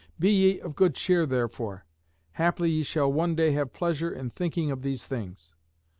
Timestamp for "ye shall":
2.71-3.13